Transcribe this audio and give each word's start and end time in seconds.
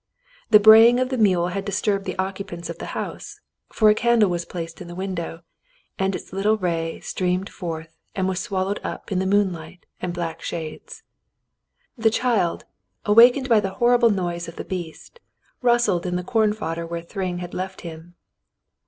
The 0.49 0.59
braying 0.59 0.99
of 0.99 1.09
the 1.09 1.15
mule 1.19 1.49
had 1.49 1.63
disturbed 1.63 2.05
the 2.05 2.17
occupants 2.17 2.71
of 2.71 2.79
the 2.79 2.87
house, 2.97 3.39
for 3.71 3.87
a 3.87 3.93
candle 3.93 4.31
was 4.31 4.45
placed 4.45 4.81
in 4.81 4.89
a 4.89 4.95
window, 4.95 5.43
and 5.99 6.15
its 6.15 6.33
little 6.33 6.57
ray 6.57 6.99
streamed 7.01 7.51
forth 7.51 7.93
and 8.15 8.27
was 8.27 8.39
swallowed 8.39 8.79
up 8.83 9.11
in 9.11 9.19
the 9.19 9.27
moonlight 9.27 9.85
and 10.01 10.11
black 10.11 10.41
shades. 10.41 11.03
The 11.99 12.09
child, 12.09 12.65
awakened 13.05 13.47
by 13.47 13.59
the 13.59 13.75
horrible 13.77 14.09
noise 14.09 14.47
of 14.47 14.55
the 14.55 14.65
beast, 14.65 15.19
rustled 15.61 16.07
in 16.07 16.15
the 16.15 16.23
corn 16.23 16.53
fodder 16.53 16.87
where 16.87 17.03
Thryng 17.03 17.37
had 17.37 17.53
left 17.53 17.81
him. 17.81 18.15